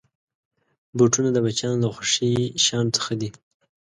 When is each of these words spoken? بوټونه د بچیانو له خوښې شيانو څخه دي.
بوټونه 0.97 1.29
د 1.33 1.37
بچیانو 1.45 1.81
له 1.83 1.89
خوښې 1.93 2.31
شيانو 2.63 2.95
څخه 2.97 3.11
دي. 3.19 3.29